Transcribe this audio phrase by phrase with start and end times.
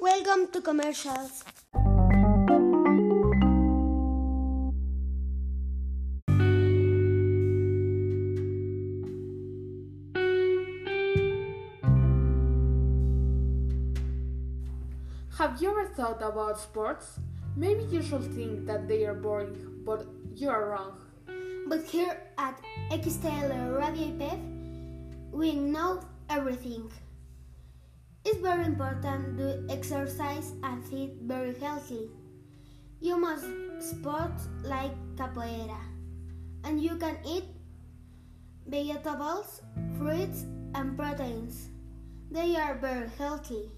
[0.00, 1.44] Welcome to commercials.
[15.36, 17.20] Have you ever thought about sports?
[17.54, 20.96] Maybe you should think that they are boring, but you are wrong.
[21.68, 22.58] But here at
[22.90, 24.40] XTL Radio IPEF,
[25.30, 26.90] we know everything.
[28.22, 32.10] It's very important to exercise and eat very healthy.
[33.00, 33.46] You must
[33.80, 35.80] sports like capoeira,
[36.64, 37.44] and you can eat
[38.66, 39.62] vegetables,
[39.96, 40.44] fruits,
[40.74, 41.70] and proteins.
[42.30, 43.70] They are very healthy.